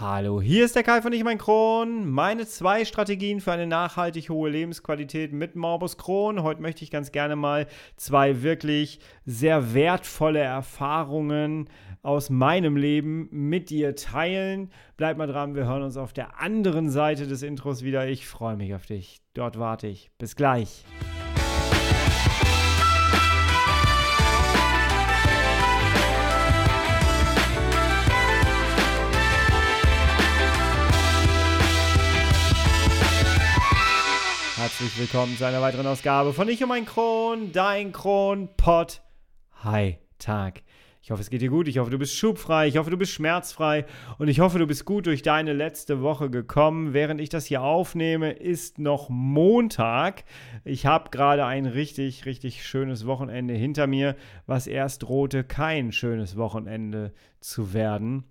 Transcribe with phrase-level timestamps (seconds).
[0.00, 2.08] Hallo, hier ist der Kai von Ich mein Kron.
[2.08, 6.44] Meine zwei Strategien für eine nachhaltig hohe Lebensqualität mit Morbus Crohn.
[6.44, 7.66] Heute möchte ich ganz gerne mal
[7.96, 11.68] zwei wirklich sehr wertvolle Erfahrungen
[12.02, 14.70] aus meinem Leben mit dir teilen.
[14.96, 18.06] Bleib mal dran, wir hören uns auf der anderen Seite des Intros wieder.
[18.06, 19.20] Ich freue mich auf dich.
[19.34, 20.12] Dort warte ich.
[20.16, 20.84] Bis gleich.
[34.88, 39.02] Herzlich willkommen zu einer weiteren Ausgabe von Ich um ein Kron, dein Kronpott.
[39.62, 40.62] Hi, Tag.
[41.02, 41.68] Ich hoffe, es geht dir gut.
[41.68, 42.68] Ich hoffe, du bist schubfrei.
[42.68, 43.84] Ich hoffe, du bist schmerzfrei.
[44.16, 46.94] Und ich hoffe, du bist gut durch deine letzte Woche gekommen.
[46.94, 50.24] Während ich das hier aufnehme, ist noch Montag.
[50.64, 54.16] Ich habe gerade ein richtig, richtig schönes Wochenende hinter mir,
[54.46, 58.24] was erst drohte, kein schönes Wochenende zu werden.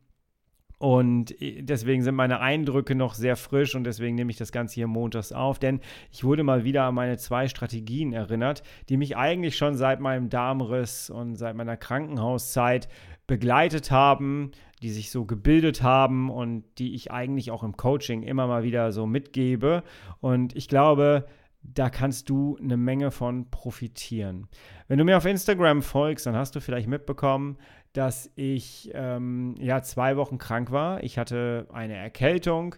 [0.79, 4.85] Und deswegen sind meine Eindrücke noch sehr frisch und deswegen nehme ich das Ganze hier
[4.85, 5.79] montags auf, denn
[6.11, 10.29] ich wurde mal wieder an meine zwei Strategien erinnert, die mich eigentlich schon seit meinem
[10.29, 12.89] Darmriss und seit meiner Krankenhauszeit
[13.25, 14.51] begleitet haben,
[14.83, 18.91] die sich so gebildet haben und die ich eigentlich auch im Coaching immer mal wieder
[18.91, 19.83] so mitgebe.
[20.21, 21.25] Und ich glaube,
[21.63, 24.47] da kannst du eine Menge von profitieren.
[24.87, 27.57] Wenn du mir auf Instagram folgst, dann hast du vielleicht mitbekommen,
[27.97, 31.03] dass ich ähm, ja zwei Wochen krank war.
[31.03, 32.75] Ich hatte eine Erkältung,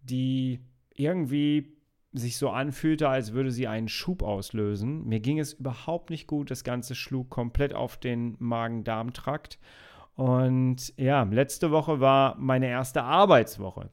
[0.00, 0.60] die
[0.94, 1.76] irgendwie
[2.14, 5.06] sich so anfühlte, als würde sie einen Schub auslösen.
[5.06, 6.50] Mir ging es überhaupt nicht gut.
[6.50, 9.58] Das Ganze schlug komplett auf den Magen-Darm-Trakt.
[10.14, 13.90] Und ja, letzte Woche war meine erste Arbeitswoche.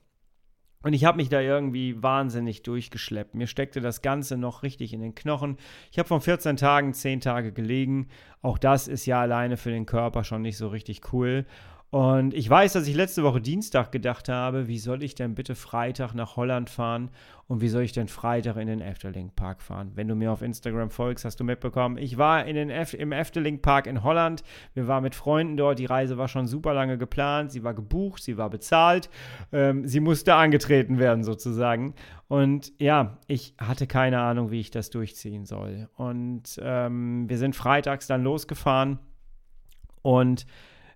[0.81, 3.35] Und ich habe mich da irgendwie wahnsinnig durchgeschleppt.
[3.35, 5.57] Mir steckte das Ganze noch richtig in den Knochen.
[5.91, 8.07] Ich habe von 14 Tagen 10 Tage gelegen.
[8.41, 11.45] Auch das ist ja alleine für den Körper schon nicht so richtig cool.
[11.91, 15.55] Und ich weiß, dass ich letzte Woche Dienstag gedacht habe, wie soll ich denn bitte
[15.55, 17.09] Freitag nach Holland fahren
[17.47, 19.93] und wie soll ich denn Freitag in den Efteling Park fahren?
[19.95, 23.11] Wenn du mir auf Instagram folgst, hast du mitbekommen, ich war in den Ef im
[23.11, 24.43] Efteling Park in Holland.
[24.75, 25.79] Wir waren mit Freunden dort.
[25.79, 27.51] Die Reise war schon super lange geplant.
[27.51, 29.09] Sie war gebucht, sie war bezahlt.
[29.51, 31.95] Ähm, sie musste angetreten werden sozusagen.
[32.27, 35.89] Und ja, ich hatte keine Ahnung, wie ich das durchziehen soll.
[35.97, 38.99] Und ähm, wir sind freitags dann losgefahren
[40.03, 40.45] und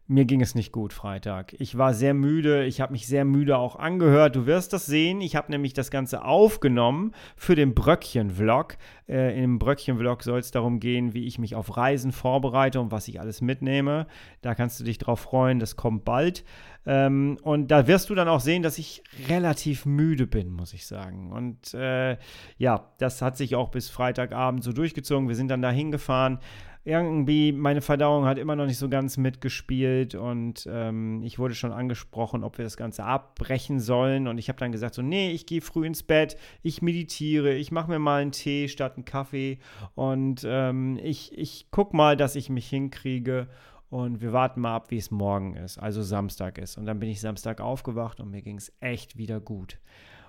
[0.07, 1.55] mir ging es nicht gut Freitag.
[1.59, 4.35] Ich war sehr müde, ich habe mich sehr müde auch angehört.
[4.35, 5.21] Du wirst das sehen.
[5.21, 8.75] Ich habe nämlich das Ganze aufgenommen für den Bröckchen-Vlog.
[9.07, 13.07] Äh, Im Bröckchen-Vlog soll es darum gehen, wie ich mich auf Reisen vorbereite und was
[13.07, 14.07] ich alles mitnehme.
[14.41, 16.43] Da kannst du dich drauf freuen, das kommt bald.
[16.85, 20.85] Ähm, und da wirst du dann auch sehen, dass ich relativ müde bin, muss ich
[20.85, 21.31] sagen.
[21.31, 22.17] Und äh,
[22.57, 25.29] ja, das hat sich auch bis Freitagabend so durchgezogen.
[25.29, 26.39] Wir sind dann da hingefahren
[26.85, 31.71] irgendwie, meine Verdauung hat immer noch nicht so ganz mitgespielt und ähm, ich wurde schon
[31.71, 34.27] angesprochen, ob wir das Ganze abbrechen sollen.
[34.27, 37.71] Und ich habe dann gesagt, so, nee, ich gehe früh ins Bett, ich meditiere, ich
[37.71, 39.59] mache mir mal einen Tee statt einen Kaffee
[39.95, 43.47] und ähm, ich, ich gucke mal, dass ich mich hinkriege.
[43.89, 46.79] Und wir warten mal ab, wie es morgen ist, also Samstag ist.
[46.79, 49.77] Und dann bin ich Samstag aufgewacht und mir ging es echt wieder gut.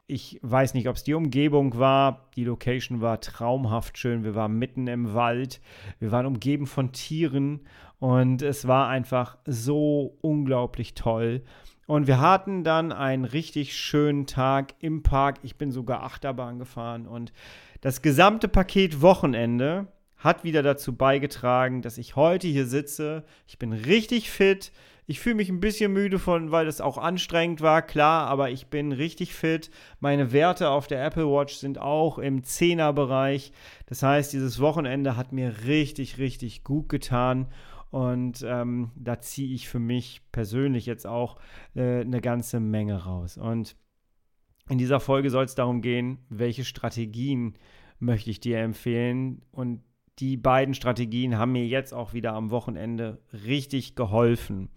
[0.07, 2.29] Ich weiß nicht, ob es die Umgebung war.
[2.37, 4.23] Die Location war traumhaft schön.
[4.23, 5.63] Wir waren mitten im Wald.
[5.99, 7.61] Wir waren umgeben von Tieren
[8.01, 11.43] und es war einfach so unglaublich toll.
[11.87, 15.39] Und wir hatten dann einen richtig schönen Tag im Park.
[15.43, 17.33] Ich bin sogar Achterbahn gefahren und
[17.81, 19.87] das gesamte Paket Wochenende
[20.19, 23.25] hat wieder dazu beigetragen, dass ich heute hier sitze.
[23.47, 24.71] Ich bin richtig fit.
[25.07, 28.69] Ich fühle mich ein bisschen müde von, weil es auch anstrengend war, klar, aber ich
[28.69, 29.71] bin richtig fit.
[30.01, 33.53] Meine Werte auf der Apple Watch sind auch im 10er-Bereich.
[33.87, 37.49] Das heißt, dieses Wochenende hat mir richtig, richtig gut getan.
[37.91, 41.39] Und ähm, da ziehe ich für mich persönlich jetzt auch
[41.77, 43.37] äh, eine ganze Menge raus.
[43.37, 43.77] Und
[44.71, 47.55] in dieser Folge soll es darum gehen, welche Strategien
[47.99, 49.43] möchte ich dir empfehlen.
[49.53, 49.83] Und
[50.19, 54.69] die beiden Strategien haben mir jetzt auch wieder am Wochenende richtig geholfen.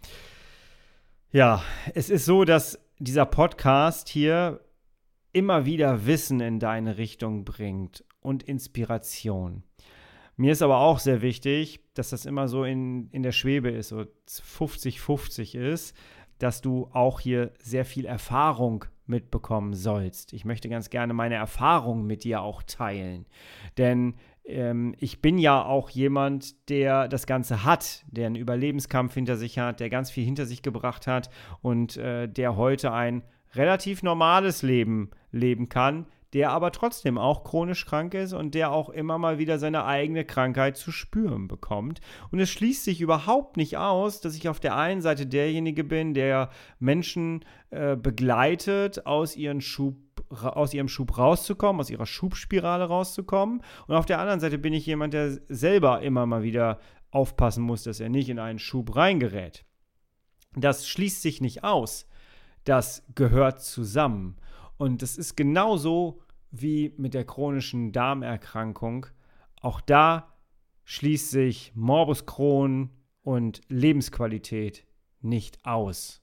[1.31, 4.62] Ja, es ist so, dass dieser Podcast hier
[5.34, 9.63] immer wieder Wissen in deine Richtung bringt und Inspiration.
[10.36, 13.90] Mir ist aber auch sehr wichtig, dass das immer so in, in der Schwebe ist,
[13.90, 15.95] so 50-50 ist,
[16.38, 20.33] dass du auch hier sehr viel Erfahrung mitbekommen sollst.
[20.33, 23.25] Ich möchte ganz gerne meine Erfahrung mit dir auch teilen.
[23.78, 24.16] Denn
[24.47, 29.59] ähm, ich bin ja auch jemand, der das Ganze hat, der einen Überlebenskampf hinter sich
[29.59, 31.29] hat, der ganz viel hinter sich gebracht hat
[31.61, 33.23] und äh, der heute ein
[33.53, 38.89] relativ normales Leben leben kann, der aber trotzdem auch chronisch krank ist und der auch
[38.89, 42.01] immer mal wieder seine eigene Krankheit zu spüren bekommt.
[42.31, 46.13] Und es schließt sich überhaupt nicht aus, dass ich auf der einen Seite derjenige bin,
[46.13, 46.49] der
[46.79, 49.95] Menschen äh, begleitet, aus, ihren Schub,
[50.29, 53.62] aus ihrem Schub rauszukommen, aus ihrer Schubspirale rauszukommen.
[53.88, 56.79] Und auf der anderen Seite bin ich jemand, der selber immer mal wieder
[57.12, 59.65] aufpassen muss, dass er nicht in einen Schub reingerät.
[60.56, 62.07] Das schließt sich nicht aus.
[62.63, 64.38] Das gehört zusammen.
[64.77, 66.21] Und das ist genauso
[66.51, 69.07] wie mit der chronischen Darmerkrankung.
[69.62, 70.33] Auch da
[70.83, 72.91] schließt sich Morbus Crohn
[73.21, 74.85] und Lebensqualität
[75.21, 76.21] nicht aus.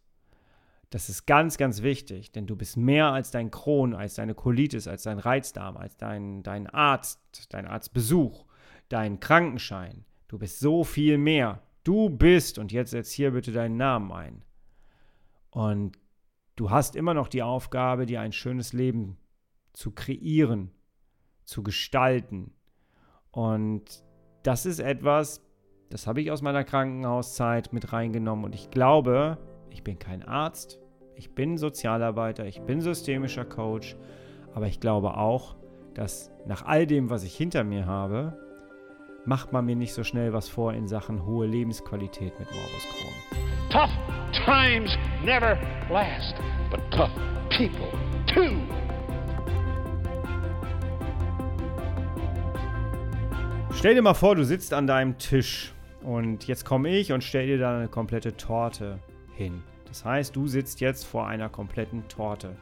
[0.95, 4.87] Das ist ganz, ganz wichtig, denn du bist mehr als dein Crohn, als deine Colitis,
[4.87, 7.21] als dein Reizdarm, als dein, dein Arzt,
[7.53, 8.45] dein Arztbesuch,
[8.89, 10.05] dein Krankenschein.
[10.29, 11.63] Du bist so viel mehr.
[11.83, 14.45] Du bist, und jetzt setz hier bitte deinen Namen ein.
[15.51, 15.99] Und
[16.57, 19.17] Du hast immer noch die Aufgabe, dir ein schönes Leben
[19.73, 20.71] zu kreieren,
[21.45, 22.53] zu gestalten.
[23.33, 24.05] Und
[24.45, 25.45] das ist etwas,
[25.91, 28.45] das habe ich aus meiner Krankenhauszeit mit reingenommen.
[28.45, 29.39] Und ich glaube,
[29.69, 30.79] ich bin kein Arzt,
[31.17, 33.97] ich bin Sozialarbeiter, ich bin systemischer Coach,
[34.55, 35.57] aber ich glaube auch,
[35.95, 38.37] dass nach all dem, was ich hinter mir habe,
[39.25, 43.15] macht man mir nicht so schnell was vor in Sachen hohe Lebensqualität mit Morbus Crohn.
[43.71, 43.91] Tough
[44.45, 45.57] times never
[45.91, 46.35] last,
[46.71, 47.11] but tough
[47.51, 47.89] people
[48.27, 48.57] too.
[53.73, 55.73] Stell dir mal vor, du sitzt an deinem Tisch
[56.03, 58.99] und jetzt komme ich und stell dir da eine komplette Torte
[59.35, 59.63] hin.
[59.95, 62.57] Das heißt, du sitzt jetzt vor einer kompletten Torte.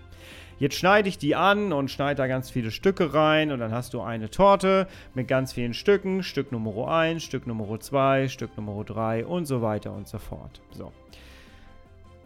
[0.58, 3.94] Jetzt schneide ich die an und schneide da ganz viele Stücke rein und dann hast
[3.94, 6.22] du eine Torte mit ganz vielen Stücken.
[6.22, 10.60] Stück Nummer 1, Stück Nummer 2, Stück Nummer 3 und so weiter und so fort.
[10.72, 10.92] So.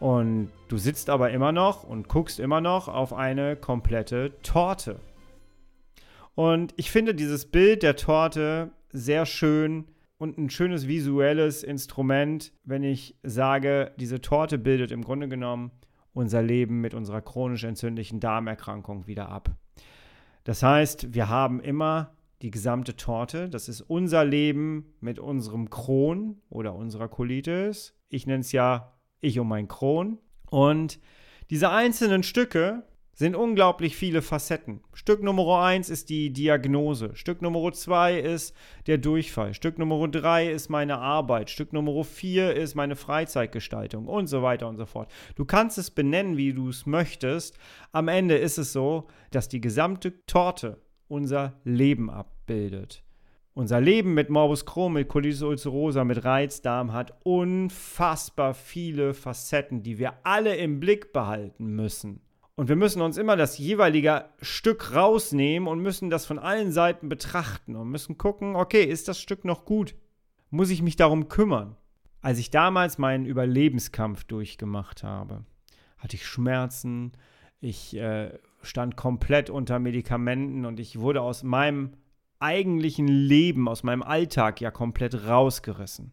[0.01, 4.99] Und du sitzt aber immer noch und guckst immer noch auf eine komplette Torte.
[6.35, 9.85] Und ich finde dieses Bild der Torte sehr schön
[10.19, 15.71] und ein schönes visuelles Instrument, wenn ich sage, diese Torte bildet im Grunde genommen
[16.13, 19.55] unser Leben mit unserer chronisch entzündlichen Darmerkrankung wieder ab.
[20.45, 23.49] Das heißt, wir haben immer die gesamte Torte.
[23.49, 27.95] Das ist unser Leben mit unserem Kron oder unserer Colitis.
[28.09, 30.19] Ich nenne es ja ich um mein Kron.
[30.51, 31.01] Und
[31.51, 32.85] diese einzelnen Stücke
[33.17, 34.81] sind unglaublich viele Facetten.
[34.93, 38.55] Stück Nummer 1 ist die Diagnose, Stück Nummer 2 ist
[38.87, 44.27] der Durchfall, Stück Nummer 3 ist meine Arbeit, Stück Nummer 4 ist meine Freizeitgestaltung und
[44.27, 45.11] so weiter und so fort.
[45.35, 47.59] Du kannst es benennen, wie du es möchtest.
[47.91, 53.03] Am Ende ist es so, dass die gesamte Torte unser Leben abbildet.
[53.55, 59.99] Unser Leben mit Morbus Crohn, mit Colitis ulcerosa, mit Reizdarm hat unfassbar viele Facetten, die
[59.99, 62.21] wir alle im Blick behalten müssen.
[62.57, 67.11] Und wir müssen uns immer das jeweilige Stück rausnehmen und müssen das von allen Seiten
[67.11, 69.95] betrachten und müssen gucken, okay, ist das Stück noch gut?
[70.49, 71.77] Muss ich mich darum kümmern?
[72.23, 75.45] Als ich damals meinen Überlebenskampf durchgemacht habe,
[75.99, 77.13] hatte ich Schmerzen,
[77.61, 78.33] ich äh,
[78.63, 81.93] stand komplett unter Medikamenten und ich wurde aus meinem
[82.39, 86.13] eigentlichen Leben, aus meinem Alltag ja komplett rausgerissen.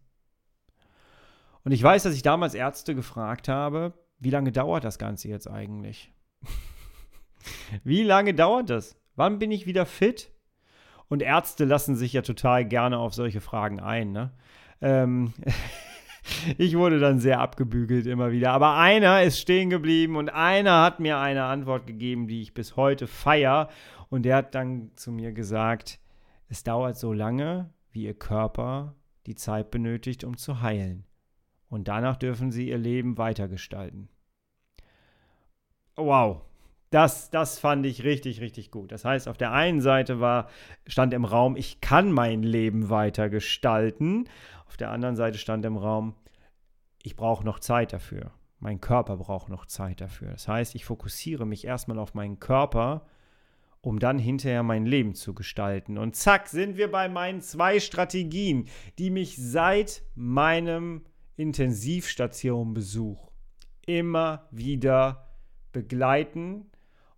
[1.63, 5.49] Und ich weiß, dass ich damals Ärzte gefragt habe, wie lange dauert das Ganze jetzt
[5.49, 6.13] eigentlich?
[7.83, 8.97] wie lange dauert das?
[9.15, 10.31] Wann bin ich wieder fit?
[11.07, 14.11] Und Ärzte lassen sich ja total gerne auf solche Fragen ein.
[14.11, 14.31] Ne?
[14.81, 15.33] Ähm
[16.57, 18.51] ich wurde dann sehr abgebügelt immer wieder.
[18.51, 22.75] Aber einer ist stehen geblieben und einer hat mir eine Antwort gegeben, die ich bis
[22.75, 23.69] heute feier.
[24.09, 25.99] Und der hat dann zu mir gesagt,
[26.49, 28.95] es dauert so lange, wie Ihr Körper
[29.25, 31.05] die Zeit benötigt, um zu heilen.
[31.69, 34.09] Und danach dürfen Sie Ihr Leben weitergestalten.
[35.95, 36.41] Wow,
[36.89, 38.91] das, das fand ich richtig, richtig gut.
[38.91, 40.49] Das heißt, auf der einen Seite war,
[40.87, 44.29] stand im Raum, ich kann mein Leben weitergestalten.
[44.67, 46.15] Auf der anderen Seite stand im Raum,
[47.01, 48.31] ich brauche noch Zeit dafür.
[48.59, 50.31] Mein Körper braucht noch Zeit dafür.
[50.31, 53.05] Das heißt, ich fokussiere mich erstmal auf meinen Körper
[53.83, 55.97] um dann hinterher mein Leben zu gestalten.
[55.97, 61.03] Und zack, sind wir bei meinen zwei Strategien, die mich seit meinem
[61.35, 63.29] Intensivstationbesuch
[63.85, 65.32] immer wieder
[65.73, 66.71] begleiten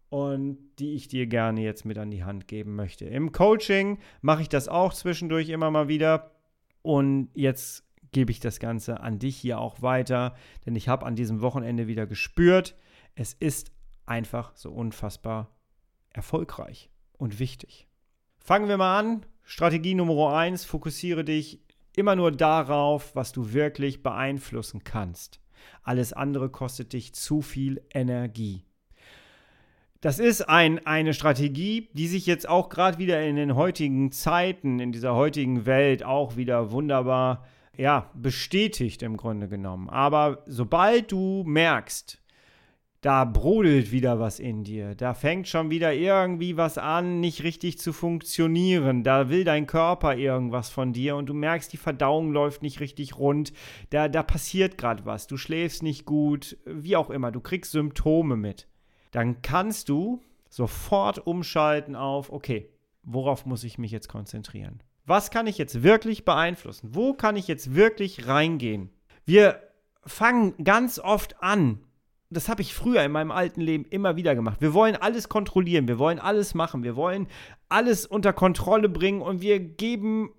[0.10, 3.06] und die ich dir gerne jetzt mit an die Hand geben möchte.
[3.06, 6.32] Im Coaching mache ich das auch zwischendurch immer mal wieder
[6.82, 10.36] und jetzt gebe ich das Ganze an dich hier auch weiter,
[10.66, 12.76] denn ich habe an diesem Wochenende wieder gespürt,
[13.14, 13.72] es ist
[14.06, 15.50] einfach so unfassbar
[16.12, 17.88] erfolgreich und wichtig.
[18.38, 19.26] Fangen wir mal an.
[19.44, 21.62] Strategie Nummer 1, fokussiere dich
[21.96, 25.40] immer nur darauf, was du wirklich beeinflussen kannst.
[25.84, 28.64] Alles andere kostet dich zu viel Energie.
[30.02, 34.80] Das ist ein, eine Strategie, die sich jetzt auch gerade wieder in den heutigen Zeiten,
[34.80, 37.46] in dieser heutigen Welt auch wieder wunderbar
[37.78, 39.90] ja, bestätigt im Grunde genommen.
[39.90, 42.22] Aber sobald du merkst,
[43.06, 44.96] da brodelt wieder was in dir.
[44.96, 49.04] Da fängt schon wieder irgendwie was an, nicht richtig zu funktionieren.
[49.04, 53.20] Da will dein Körper irgendwas von dir und du merkst, die Verdauung läuft nicht richtig
[53.20, 53.54] rund.
[53.92, 55.28] Da, da passiert gerade was.
[55.28, 57.32] Du schläfst nicht gut, wie auch immer.
[57.32, 58.68] Du kriegst Symptome mit.
[59.12, 60.20] Dann kannst du
[60.50, 62.72] sofort umschalten auf, okay,
[63.04, 64.82] worauf muss ich mich jetzt konzentrieren?
[65.06, 66.96] Was kann ich jetzt wirklich beeinflussen?
[66.96, 68.90] Wo kann ich jetzt wirklich reingehen?
[69.26, 69.62] Wir
[70.08, 71.82] fangen ganz oft an,
[72.30, 74.62] das habe ich früher in meinem alten Leben immer wieder gemacht.
[74.62, 77.28] Wir wollen alles kontrollieren, wir wollen alles machen, wir wollen
[77.70, 80.32] alles unter Kontrolle bringen und wir geben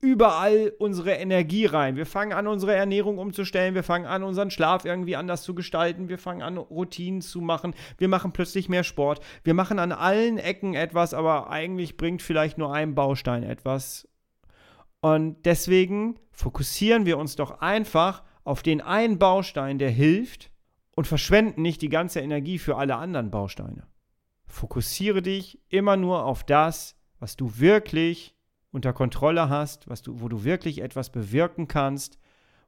[0.00, 1.96] überall unsere Energie rein.
[1.96, 6.08] Wir fangen an, unsere Ernährung umzustellen, wir fangen an, unseren Schlaf irgendwie anders zu gestalten,
[6.08, 10.38] wir fangen an, Routinen zu machen, wir machen plötzlich mehr Sport, wir machen an allen
[10.38, 14.08] Ecken etwas, aber eigentlich bringt vielleicht nur ein Baustein etwas.
[15.00, 20.49] Und deswegen fokussieren wir uns doch einfach auf den einen Baustein, der hilft
[20.92, 23.86] und verschwenden nicht die ganze Energie für alle anderen Bausteine.
[24.46, 28.34] Fokussiere dich immer nur auf das, was du wirklich
[28.72, 32.18] unter Kontrolle hast, was du, wo du wirklich etwas bewirken kannst,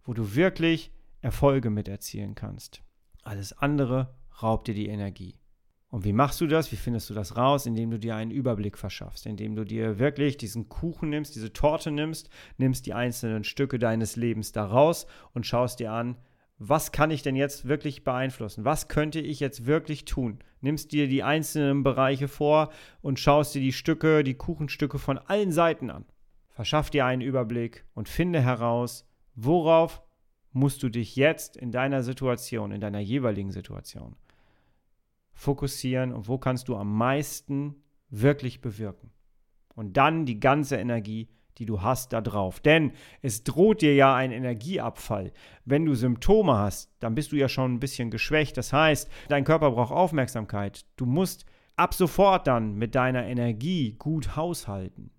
[0.05, 2.83] wo du wirklich Erfolge mit erzielen kannst.
[3.23, 5.39] Alles andere raubt dir die Energie.
[5.89, 6.73] Und wie machst du das?
[6.73, 7.67] Wie findest du das raus?
[7.67, 11.91] Indem du dir einen Überblick verschaffst, indem du dir wirklich diesen Kuchen nimmst, diese Torte
[11.91, 16.17] nimmst, nimmst die einzelnen Stücke deines Lebens da raus und schaust dir an,
[16.65, 18.65] was kann ich denn jetzt wirklich beeinflussen?
[18.65, 20.39] Was könnte ich jetzt wirklich tun?
[20.61, 25.51] Nimmst dir die einzelnen Bereiche vor und schaust dir die Stücke, die Kuchenstücke von allen
[25.51, 26.05] Seiten an.
[26.51, 30.03] Verschaff dir einen Überblick und finde heraus, worauf
[30.53, 34.15] musst du dich jetzt in deiner Situation, in deiner jeweiligen Situation
[35.33, 39.11] fokussieren und wo kannst du am meisten wirklich bewirken.
[39.75, 41.29] Und dann die ganze Energie
[41.59, 42.61] die du hast, da drauf.
[42.61, 45.33] Denn es droht dir ja ein Energieabfall.
[45.65, 48.57] Wenn du Symptome hast, dann bist du ja schon ein bisschen geschwächt.
[48.57, 50.87] Das heißt, dein Körper braucht Aufmerksamkeit.
[50.97, 51.45] Du musst
[51.77, 55.11] ab sofort dann mit deiner Energie gut haushalten.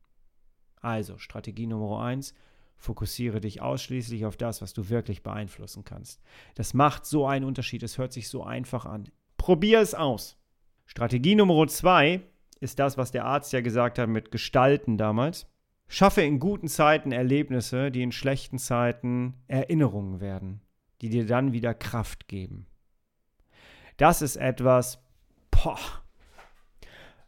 [0.82, 2.34] Also, Strategie Nummer eins:
[2.76, 6.22] fokussiere dich ausschließlich auf das, was du wirklich beeinflussen kannst.
[6.56, 7.84] Das macht so einen Unterschied.
[7.84, 9.10] Es hört sich so einfach an.
[9.38, 10.38] Probier es aus.
[10.86, 12.22] Strategie Nummer zwei
[12.60, 15.48] ist das, was der Arzt ja gesagt hat mit Gestalten damals.
[15.96, 20.60] Schaffe in guten Zeiten Erlebnisse, die in schlechten Zeiten Erinnerungen werden,
[21.04, 22.66] die dir dann wieder Kraft geben.
[23.98, 24.98] Das ist etwas,
[25.52, 25.78] boah,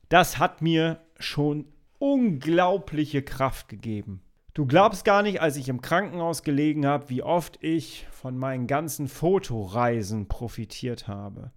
[0.10, 1.68] das hat mir schon
[2.00, 4.24] unglaubliche Kraft gegeben.
[4.56, 8.66] Du glaubst gar nicht, als ich im Krankenhaus gelegen habe, wie oft ich von meinen
[8.66, 11.52] ganzen Fotoreisen profitiert habe.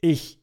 [0.00, 0.40] Ich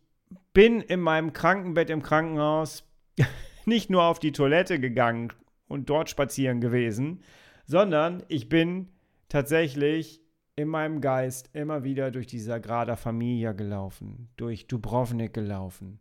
[0.53, 2.87] bin in meinem Krankenbett im Krankenhaus
[3.65, 5.33] nicht nur auf die Toilette gegangen,
[5.67, 7.21] und dort spazieren gewesen,
[7.65, 8.89] sondern ich bin
[9.29, 10.21] tatsächlich
[10.55, 15.99] in meinem Geist immer wieder durch die Sagrada Familia gelaufen, durch Dubrovnik gelaufen.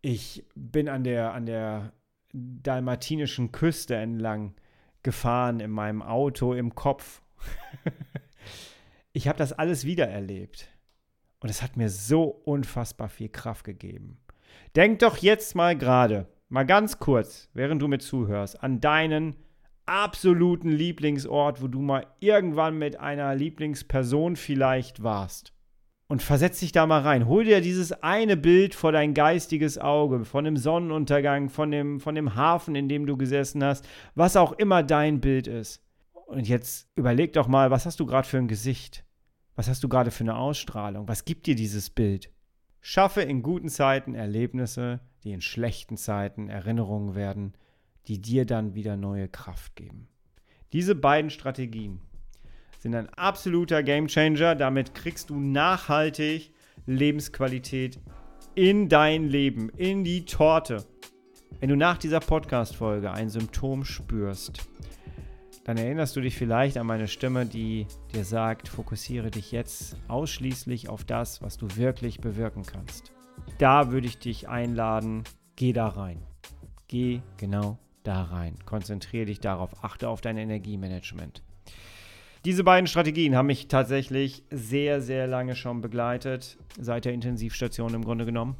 [0.00, 1.92] Ich bin an der, an der
[2.32, 4.54] dalmatinischen Küste entlang
[5.02, 7.22] gefahren in meinem Auto im Kopf.
[9.12, 10.68] ich habe das alles wiedererlebt.
[11.40, 14.18] Und es hat mir so unfassbar viel Kraft gegeben.
[14.74, 19.36] Denk doch jetzt mal gerade, mal ganz kurz, während du mir zuhörst, an deinen
[19.86, 25.52] absoluten Lieblingsort, wo du mal irgendwann mit einer Lieblingsperson vielleicht warst.
[26.10, 27.26] Und versetz dich da mal rein.
[27.26, 32.14] Hol dir dieses eine Bild vor dein geistiges Auge, von dem Sonnenuntergang, von dem, von
[32.14, 35.82] dem Hafen, in dem du gesessen hast, was auch immer dein Bild ist.
[36.12, 39.04] Und jetzt überleg doch mal, was hast du gerade für ein Gesicht?
[39.54, 41.08] Was hast du gerade für eine Ausstrahlung?
[41.08, 42.30] Was gibt dir dieses Bild?
[42.80, 47.54] Schaffe in guten Zeiten Erlebnisse, die in schlechten Zeiten Erinnerungen werden,
[48.06, 50.08] die dir dann wieder neue Kraft geben.
[50.72, 52.00] Diese beiden Strategien
[52.78, 54.54] sind ein absoluter Gamechanger.
[54.54, 56.52] Damit kriegst du nachhaltig
[56.86, 57.98] Lebensqualität
[58.54, 60.84] in dein Leben, in die Torte.
[61.60, 64.68] Wenn du nach dieser Podcast-Folge ein Symptom spürst,
[65.68, 70.88] dann erinnerst du dich vielleicht an meine Stimme, die dir sagt, fokussiere dich jetzt ausschließlich
[70.88, 73.12] auf das, was du wirklich bewirken kannst.
[73.58, 75.24] Da würde ich dich einladen,
[75.56, 76.22] geh da rein.
[76.86, 78.54] Geh genau da rein.
[78.64, 81.42] Konzentriere dich darauf, achte auf dein Energiemanagement.
[82.46, 88.06] Diese beiden Strategien haben mich tatsächlich sehr, sehr lange schon begleitet, seit der Intensivstation im
[88.06, 88.56] Grunde genommen.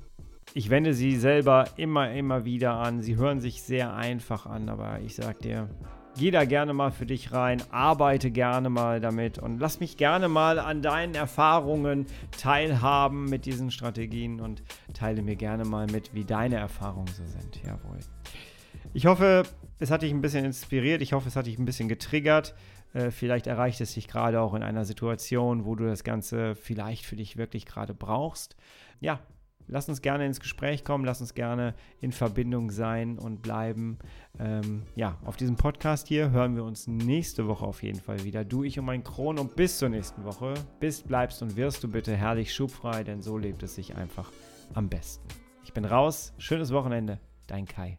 [0.52, 3.00] Ich wende sie selber immer, immer wieder an.
[3.00, 5.70] Sie hören sich sehr einfach an, aber ich sag dir,
[6.18, 10.28] Geh da gerne mal für dich rein, arbeite gerne mal damit und lass mich gerne
[10.28, 12.06] mal an deinen Erfahrungen
[12.37, 17.62] teilhaben mit diesen Strategien und teile mir gerne mal mit, wie deine Erfahrungen so sind.
[17.64, 18.00] Jawohl.
[18.94, 19.44] Ich hoffe,
[19.78, 21.02] es hat dich ein bisschen inspiriert.
[21.02, 22.56] Ich hoffe, es hat dich ein bisschen getriggert.
[22.94, 27.06] Äh, vielleicht erreicht es dich gerade auch in einer Situation, wo du das Ganze vielleicht
[27.06, 28.56] für dich wirklich gerade brauchst.
[28.98, 29.20] Ja,
[29.68, 33.98] lass uns gerne ins Gespräch kommen, lass uns gerne in Verbindung sein und bleiben.
[34.38, 38.44] Ähm, ja, auf diesem Podcast hier hören wir uns nächste Woche auf jeden Fall wieder.
[38.44, 40.54] Du, ich und mein Kron und bis zur nächsten Woche.
[40.80, 44.32] Bist, bleibst und wirst du bitte herrlich schubfrei, denn so lebt es sich einfach
[44.75, 45.28] am besten.
[45.64, 46.32] Ich bin raus.
[46.38, 47.20] Schönes Wochenende.
[47.46, 47.98] Dein Kai.